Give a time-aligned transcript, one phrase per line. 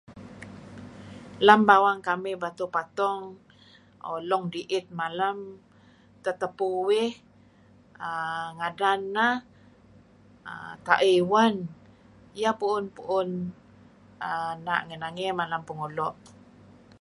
[1.47, 3.21] Lem bawang kamih Batu Patong
[4.29, 5.37] Long Diit malem
[6.23, 7.11] tetepuh uih
[8.07, 9.35] uhm ngadan neh
[10.51, 11.55] uhm Taih Wan.
[12.39, 13.29] Iyeh puun-puun
[14.29, 14.55] uhm
[14.87, 16.15] ngi nangey ngilad Pengulo'.